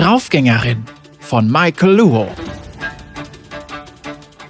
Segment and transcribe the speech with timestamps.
[0.00, 0.84] Draufgängerin
[1.18, 2.26] von Michael Luo.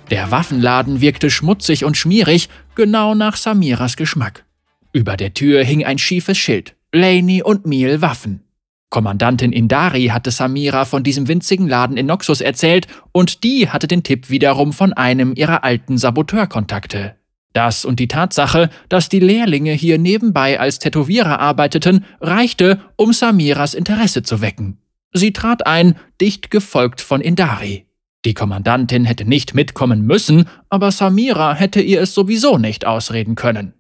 [0.09, 4.45] Der Waffenladen wirkte schmutzig und schmierig, genau nach Samiras Geschmack.
[4.93, 6.77] Über der Tür hing ein schiefes Schild.
[6.93, 8.45] Laney und Miel Waffen.
[8.91, 14.05] Kommandantin Indari hatte Samira von diesem winzigen Laden in Noxus erzählt und die hatte den
[14.05, 17.17] Tipp wiederum von einem ihrer alten Saboteurkontakte.
[17.55, 23.75] Das und die Tatsache, dass die Lehrlinge hier nebenbei als Tätowierer arbeiteten, reichte, um Samiras
[23.75, 24.79] Interesse zu wecken.
[25.13, 27.87] Sie trat ein, dicht gefolgt von Indari.
[28.25, 33.75] Die Kommandantin hätte nicht mitkommen müssen, aber Samira hätte ihr es sowieso nicht ausreden können.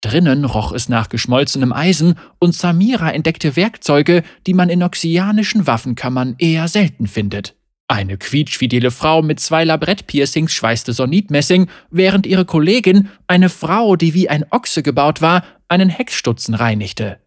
[0.00, 6.36] Drinnen roch es nach geschmolzenem Eisen und Samira entdeckte Werkzeuge, die man in oxianischen Waffenkammern
[6.38, 7.54] eher selten findet.
[7.86, 14.28] Eine quietschfidele Frau mit zwei Labrettpiercings schweißte Sonitmessing, während ihre Kollegin, eine Frau, die wie
[14.28, 17.19] ein Ochse gebaut war, einen Hexstutzen reinigte.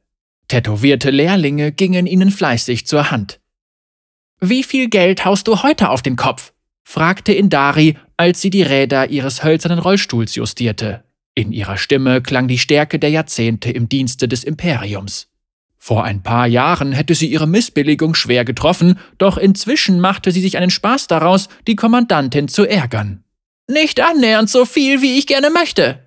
[0.47, 3.39] Tätowierte Lehrlinge gingen ihnen fleißig zur Hand.
[4.39, 6.53] Wie viel Geld haust du heute auf den Kopf?
[6.83, 11.03] fragte Indari, als sie die Räder ihres hölzernen Rollstuhls justierte.
[11.33, 15.29] In ihrer Stimme klang die Stärke der Jahrzehnte im Dienste des Imperiums.
[15.77, 20.57] Vor ein paar Jahren hätte sie ihre Missbilligung schwer getroffen, doch inzwischen machte sie sich
[20.57, 23.23] einen Spaß daraus, die Kommandantin zu ärgern.
[23.67, 25.99] Nicht annähernd so viel, wie ich gerne möchte.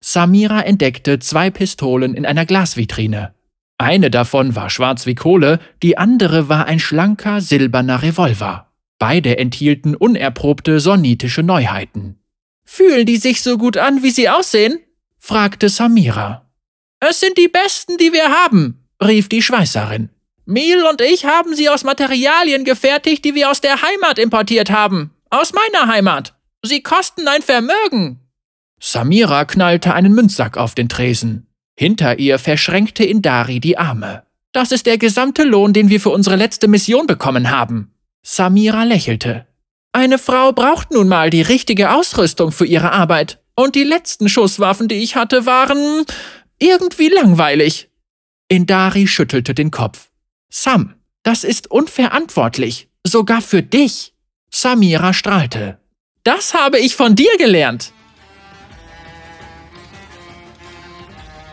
[0.00, 3.35] Samira entdeckte zwei Pistolen in einer Glasvitrine.
[3.78, 8.72] Eine davon war schwarz wie Kohle, die andere war ein schlanker silberner Revolver.
[8.98, 12.18] Beide enthielten unerprobte sonnitische Neuheiten.
[12.64, 14.80] Fühlen die sich so gut an, wie sie aussehen?
[15.18, 16.50] fragte Samira.
[17.00, 20.08] Es sind die besten, die wir haben, rief die Schweißerin.
[20.46, 25.10] Miel und ich haben sie aus Materialien gefertigt, die wir aus der Heimat importiert haben.
[25.28, 26.34] Aus meiner Heimat.
[26.62, 28.20] Sie kosten ein Vermögen.
[28.80, 31.48] Samira knallte einen Münzsack auf den Tresen.
[31.78, 34.22] Hinter ihr verschränkte Indari die Arme.
[34.52, 37.92] Das ist der gesamte Lohn, den wir für unsere letzte Mission bekommen haben.
[38.22, 39.46] Samira lächelte.
[39.92, 43.38] Eine Frau braucht nun mal die richtige Ausrüstung für ihre Arbeit.
[43.54, 46.04] Und die letzten Schusswaffen, die ich hatte, waren
[46.58, 47.88] irgendwie langweilig.
[48.48, 50.10] Indari schüttelte den Kopf.
[50.48, 52.88] Sam, das ist unverantwortlich.
[53.04, 54.14] Sogar für dich.
[54.50, 55.78] Samira strahlte.
[56.24, 57.92] Das habe ich von dir gelernt.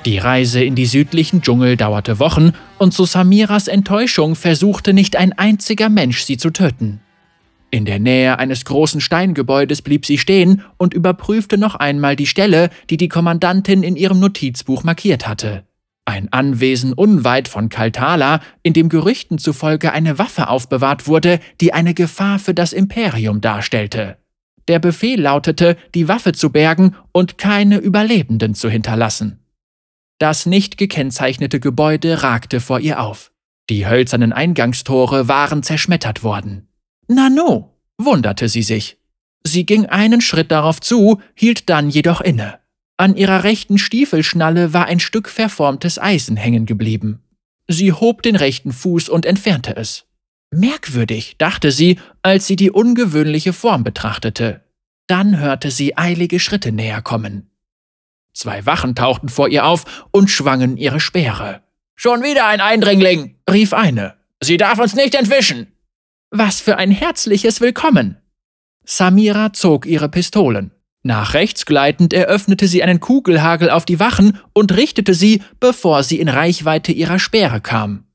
[0.06, 5.32] Die Reise in die südlichen Dschungel dauerte Wochen und zu Samiras Enttäuschung versuchte nicht ein
[5.32, 7.00] einziger Mensch sie zu töten.
[7.72, 12.70] In der Nähe eines großen Steingebäudes blieb sie stehen und überprüfte noch einmal die Stelle,
[12.90, 15.64] die die Kommandantin in ihrem Notizbuch markiert hatte.
[16.06, 21.94] Ein Anwesen unweit von Kaltala, in dem Gerüchten zufolge eine Waffe aufbewahrt wurde, die eine
[21.94, 24.18] Gefahr für das Imperium darstellte.
[24.68, 29.43] Der Befehl lautete, die Waffe zu bergen und keine Überlebenden zu hinterlassen.
[30.24, 33.34] Das nicht gekennzeichnete Gebäude ragte vor ihr auf.
[33.70, 36.70] Die hölzernen Eingangstore waren zerschmettert worden.
[37.10, 38.96] Nano, wunderte sie sich.
[39.44, 42.60] Sie ging einen Schritt darauf zu, hielt dann jedoch inne.
[42.96, 47.22] An ihrer rechten Stiefelschnalle war ein Stück verformtes Eisen hängen geblieben.
[47.68, 50.06] Sie hob den rechten Fuß und entfernte es.
[50.52, 54.64] Merkwürdig, dachte sie, als sie die ungewöhnliche Form betrachtete.
[55.08, 57.50] Dann hörte sie eilige Schritte näher kommen.
[58.34, 61.62] Zwei Wachen tauchten vor ihr auf und schwangen ihre Speere.
[61.96, 64.16] Schon wieder ein Eindringling, rief eine.
[64.42, 65.72] Sie darf uns nicht entwischen.
[66.32, 68.18] Was für ein herzliches Willkommen!
[68.84, 70.72] Samira zog ihre Pistolen.
[71.04, 76.20] Nach rechts gleitend eröffnete sie einen Kugelhagel auf die Wachen und richtete sie, bevor sie
[76.20, 78.06] in Reichweite ihrer Speere kam.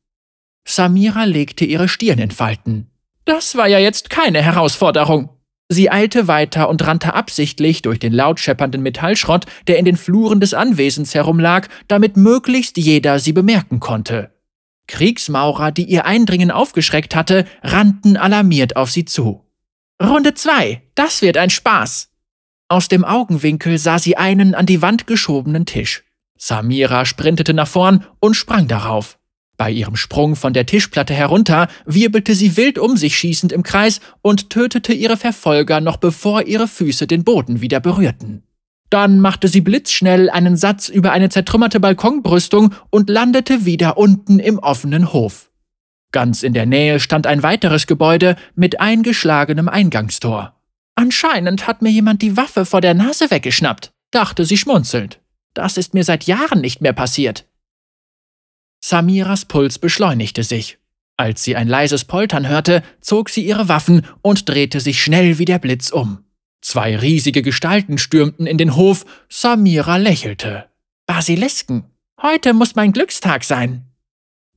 [0.66, 2.90] Samira legte ihre Stirn in Falten.
[3.24, 5.30] Das war ja jetzt keine Herausforderung.
[5.70, 10.40] Sie eilte weiter und rannte absichtlich durch den laut scheppernden Metallschrott, der in den Fluren
[10.40, 14.32] des Anwesens herumlag, damit möglichst jeder sie bemerken konnte.
[14.86, 19.44] Kriegsmaurer, die ihr Eindringen aufgeschreckt hatte, rannten alarmiert auf sie zu.
[20.02, 22.08] Runde zwei, das wird ein Spaß.
[22.68, 26.04] Aus dem Augenwinkel sah sie einen an die Wand geschobenen Tisch.
[26.38, 29.17] Samira sprintete nach vorn und sprang darauf.
[29.58, 34.00] Bei ihrem Sprung von der Tischplatte herunter wirbelte sie wild um sich schießend im Kreis
[34.22, 38.44] und tötete ihre Verfolger noch bevor ihre Füße den Boden wieder berührten.
[38.88, 44.60] Dann machte sie blitzschnell einen Satz über eine zertrümmerte Balkonbrüstung und landete wieder unten im
[44.60, 45.50] offenen Hof.
[46.12, 50.54] Ganz in der Nähe stand ein weiteres Gebäude mit eingeschlagenem Eingangstor.
[50.94, 55.20] Anscheinend hat mir jemand die Waffe vor der Nase weggeschnappt, dachte sie schmunzelnd.
[55.52, 57.47] Das ist mir seit Jahren nicht mehr passiert.
[58.80, 60.78] Samiras Puls beschleunigte sich.
[61.16, 65.44] Als sie ein leises Poltern hörte, zog sie ihre Waffen und drehte sich schnell wie
[65.44, 66.24] der Blitz um.
[66.60, 70.66] Zwei riesige Gestalten stürmten in den Hof, Samira lächelte.
[71.06, 71.84] Basilisken,
[72.22, 73.84] heute muss mein Glückstag sein.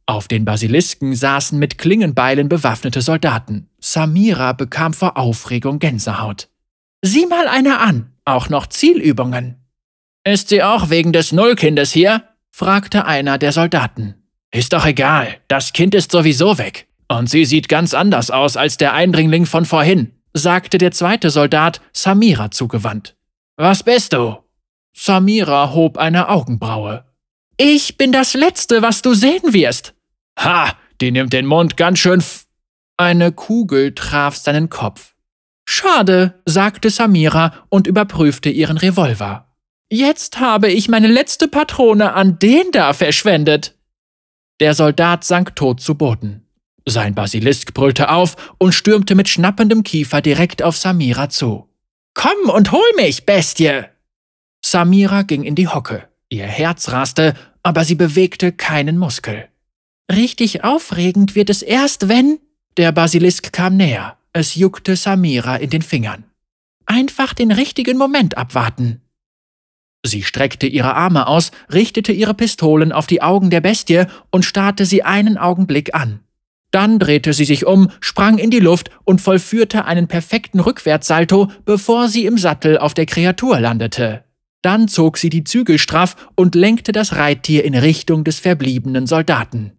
[0.06, 3.69] Auf den Basilisken saßen mit Klingenbeilen bewaffnete Soldaten.
[3.79, 6.50] Samira bekam vor Aufregung Gänsehaut.
[7.01, 9.56] Sieh mal einer an, auch noch Zielübungen.
[10.23, 12.23] Ist sie auch wegen des Nullkindes hier?
[12.51, 14.15] Fragte einer der Soldaten.
[14.51, 16.88] Ist doch egal, das Kind ist sowieso weg.
[17.07, 21.81] Und sie sieht ganz anders aus als der Eindringling von vorhin, sagte der zweite Soldat
[21.94, 23.15] Samira zugewandt.
[23.57, 24.38] Was bist du?
[24.94, 27.06] Samira hob eine Augenbraue.
[27.57, 29.94] Ich bin das Letzte, was du sehen wirst.
[30.39, 32.45] Ha, die nimmt den Mund ganz schön f.
[32.97, 35.15] Eine Kugel traf seinen Kopf.
[35.65, 39.50] Schade, sagte Samira und überprüfte ihren Revolver.
[39.94, 43.76] Jetzt habe ich meine letzte Patrone an den da verschwendet.
[44.62, 46.48] Der Soldat sank tot zu Boden.
[46.86, 51.68] Sein Basilisk brüllte auf und stürmte mit schnappendem Kiefer direkt auf Samira zu.
[52.14, 53.84] Komm und hol mich, Bestie!
[54.64, 56.08] Samira ging in die Hocke.
[56.30, 59.50] Ihr Herz raste, aber sie bewegte keinen Muskel.
[60.10, 62.40] Richtig aufregend wird es erst, wenn...
[62.78, 64.18] Der Basilisk kam näher.
[64.32, 66.24] Es juckte Samira in den Fingern.
[66.86, 69.02] Einfach den richtigen Moment abwarten.
[70.03, 74.86] Sie streckte ihre Arme aus, richtete ihre Pistolen auf die Augen der Bestie und starrte
[74.86, 76.21] sie einen Augenblick an.
[76.71, 82.07] Dann drehte sie sich um, sprang in die Luft und vollführte einen perfekten Rückwärtssalto, bevor
[82.07, 84.24] sie im Sattel auf der Kreatur landete.
[84.62, 89.74] Dann zog sie die Zügel straff und lenkte das Reittier in Richtung des verbliebenen Soldaten.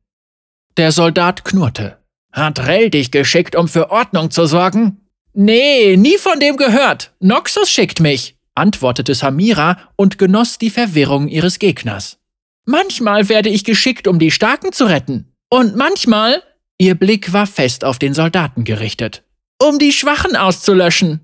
[0.76, 1.98] Der Soldat knurrte.
[2.30, 5.00] Hat Rell dich geschickt, um für Ordnung zu sorgen?
[5.34, 7.12] Nee, nie von dem gehört.
[7.20, 12.18] Noxus schickt mich antwortete Samira und genoss die Verwirrung ihres Gegners.
[12.64, 15.34] Manchmal werde ich geschickt, um die Starken zu retten.
[15.50, 16.42] Und manchmal,
[16.78, 19.24] ihr Blick war fest auf den Soldaten gerichtet,
[19.60, 21.20] um die Schwachen auszulöschen.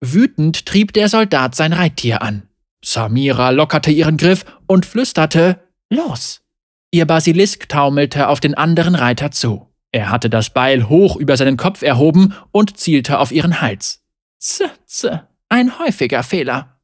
[0.00, 2.48] Wütend trieb der Soldat sein Reittier an.
[2.84, 6.42] Samira lockerte ihren Griff und flüsterte Los.
[6.90, 9.68] Ihr Basilisk taumelte auf den anderen Reiter zu.
[9.92, 14.02] Er hatte das Beil hoch über seinen Kopf erhoben und zielte auf ihren Hals.
[14.38, 16.80] Z, z, ein häufiger Fehler.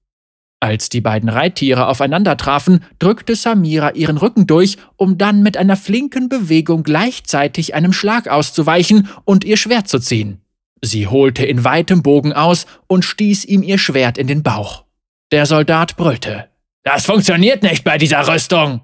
[0.61, 5.77] Als die beiden Reittiere aufeinander trafen, drückte Samira ihren Rücken durch, um dann mit einer
[5.77, 10.43] flinken Bewegung gleichzeitig einem Schlag auszuweichen und ihr Schwert zu ziehen.
[10.83, 14.85] Sie holte in weitem Bogen aus und stieß ihm ihr Schwert in den Bauch.
[15.33, 16.49] Der Soldat brüllte.
[16.83, 18.83] Das funktioniert nicht bei dieser Rüstung.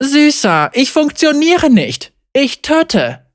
[0.00, 2.12] Süßer, ich funktioniere nicht.
[2.32, 3.25] Ich töte.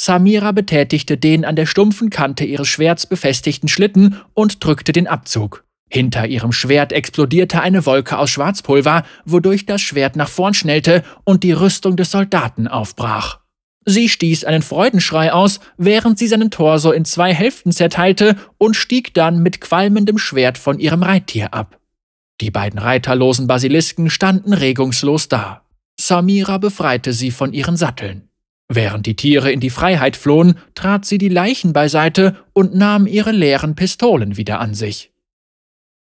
[0.00, 5.64] Samira betätigte den an der stumpfen Kante ihres Schwerts befestigten Schlitten und drückte den Abzug.
[5.90, 11.42] Hinter ihrem Schwert explodierte eine Wolke aus Schwarzpulver, wodurch das Schwert nach vorn schnellte und
[11.42, 13.40] die Rüstung des Soldaten aufbrach.
[13.86, 19.14] Sie stieß einen Freudenschrei aus, während sie seinen Torso in zwei Hälften zerteilte und stieg
[19.14, 21.80] dann mit qualmendem Schwert von ihrem Reittier ab.
[22.40, 25.62] Die beiden reiterlosen Basilisken standen regungslos da.
[25.98, 28.27] Samira befreite sie von ihren Satteln.
[28.68, 33.32] Während die Tiere in die Freiheit flohen, trat sie die Leichen beiseite und nahm ihre
[33.32, 35.10] leeren Pistolen wieder an sich.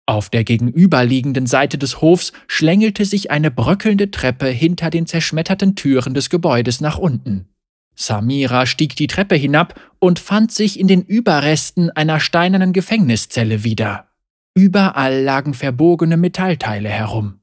[0.08, 6.14] Auf der gegenüberliegenden Seite des Hofs schlängelte sich eine bröckelnde Treppe hinter den zerschmetterten Türen
[6.14, 7.50] des Gebäudes nach unten.
[7.96, 14.10] Samira stieg die Treppe hinab und fand sich in den Überresten einer steinernen Gefängniszelle wieder.
[14.54, 17.40] Überall lagen verbogene Metallteile herum.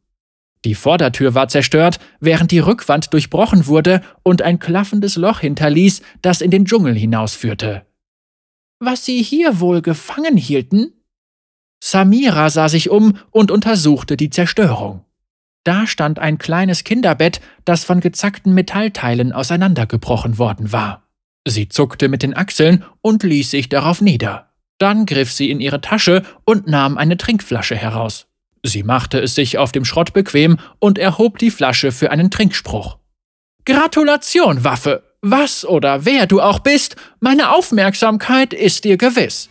[0.64, 6.40] Die Vordertür war zerstört, während die Rückwand durchbrochen wurde und ein klaffendes Loch hinterließ, das
[6.40, 7.84] in den Dschungel hinausführte.
[8.78, 10.92] Was sie hier wohl gefangen hielten?
[11.82, 15.04] Samira sah sich um und untersuchte die Zerstörung.
[15.64, 21.08] Da stand ein kleines Kinderbett, das von gezackten Metallteilen auseinandergebrochen worden war.
[21.46, 24.52] Sie zuckte mit den Achseln und ließ sich darauf nieder.
[24.78, 28.26] Dann griff sie in ihre Tasche und nahm eine Trinkflasche heraus.
[28.64, 32.98] Sie machte es sich auf dem Schrott bequem und erhob die Flasche für einen Trinkspruch.
[33.64, 35.02] Gratulation, Waffe!
[35.24, 39.48] Was oder wer du auch bist, meine Aufmerksamkeit ist dir gewiss.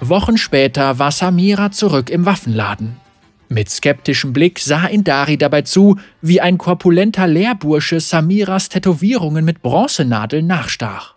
[0.00, 2.96] Wochen später war Samira zurück im Waffenladen.
[3.48, 10.46] Mit skeptischem Blick sah Indari dabei zu, wie ein korpulenter Lehrbursche Samiras Tätowierungen mit Bronzenadeln
[10.46, 11.13] nachstach.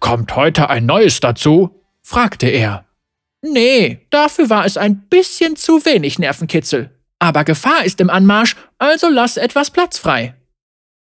[0.00, 1.82] Kommt heute ein neues dazu?
[2.02, 2.86] fragte er.
[3.42, 6.90] Nee, dafür war es ein bisschen zu wenig Nervenkitzel.
[7.18, 10.34] Aber Gefahr ist im Anmarsch, also lass etwas Platz frei.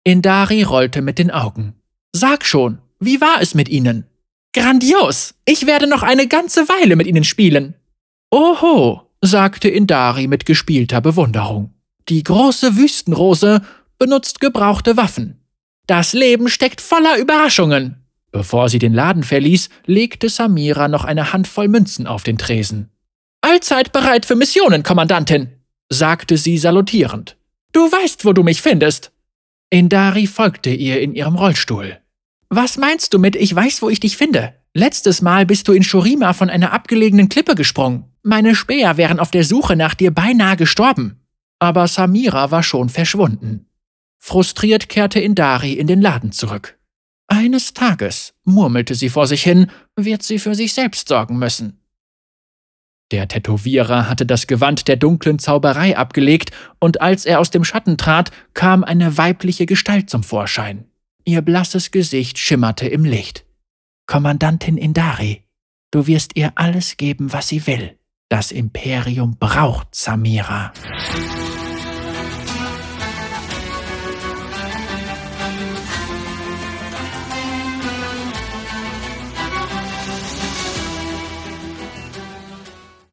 [0.04, 1.76] Indari rollte mit den Augen.
[2.14, 4.06] Sag schon, wie war es mit Ihnen?
[4.54, 5.36] Grandios!
[5.46, 7.76] Ich werde noch eine ganze Weile mit Ihnen spielen.
[8.32, 11.74] Oho, sagte Indari mit gespielter Bewunderung.
[12.10, 13.62] Die große Wüstenrose
[14.00, 15.42] benutzt gebrauchte Waffen.
[15.88, 18.07] Das Leben steckt voller Überraschungen.
[18.32, 22.90] Bevor sie den Laden verließ, legte Samira noch eine Handvoll Münzen auf den Tresen.
[23.42, 25.50] Allzeit bereit für Missionen, Kommandantin.
[25.90, 27.38] sagte sie salutierend.
[27.72, 29.12] Du weißt, wo du mich findest.
[29.70, 32.00] Indari folgte ihr in ihrem Rollstuhl.
[32.50, 34.54] Was meinst du mit Ich weiß, wo ich dich finde?
[34.74, 38.06] Letztes Mal bist du in Shurima von einer abgelegenen Klippe gesprungen.
[38.24, 41.22] Meine Späher wären auf der Suche nach dir beinahe gestorben.
[41.60, 43.68] Aber Samira war schon verschwunden.
[44.20, 46.77] Frustriert kehrte Indari in den Laden zurück.
[47.28, 51.80] Eines Tages, murmelte sie vor sich hin, wird sie für sich selbst sorgen müssen.
[53.12, 57.98] Der Tätowierer hatte das Gewand der dunklen Zauberei abgelegt, und als er aus dem Schatten
[57.98, 60.86] trat, kam eine weibliche Gestalt zum Vorschein.
[61.24, 63.46] Ihr blasses Gesicht schimmerte im Licht.
[64.08, 65.44] Kommandantin Indari,
[65.92, 67.98] du wirst ihr alles geben, was sie will.
[68.30, 70.74] Das Imperium braucht Samira.